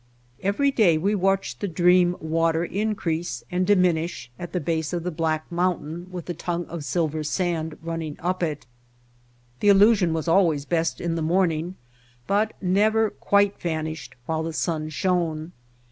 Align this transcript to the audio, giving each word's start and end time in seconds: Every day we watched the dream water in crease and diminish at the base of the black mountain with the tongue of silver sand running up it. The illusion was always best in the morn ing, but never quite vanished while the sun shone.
Every 0.41 0.71
day 0.71 0.97
we 0.97 1.13
watched 1.13 1.59
the 1.59 1.67
dream 1.67 2.15
water 2.19 2.65
in 2.65 2.95
crease 2.95 3.43
and 3.51 3.67
diminish 3.67 4.31
at 4.39 4.51
the 4.51 4.59
base 4.59 4.93
of 4.93 5.03
the 5.03 5.11
black 5.11 5.45
mountain 5.51 6.07
with 6.09 6.25
the 6.25 6.33
tongue 6.33 6.65
of 6.65 6.83
silver 6.83 7.23
sand 7.23 7.77
running 7.83 8.15
up 8.17 8.41
it. 8.41 8.65
The 9.59 9.69
illusion 9.69 10.11
was 10.11 10.27
always 10.27 10.65
best 10.65 10.99
in 10.99 11.13
the 11.13 11.21
morn 11.21 11.51
ing, 11.51 11.75
but 12.25 12.53
never 12.63 13.11
quite 13.11 13.61
vanished 13.61 14.15
while 14.25 14.41
the 14.41 14.53
sun 14.53 14.89
shone. 14.89 15.51